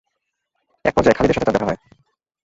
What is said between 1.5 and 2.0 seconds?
দেখা হয়।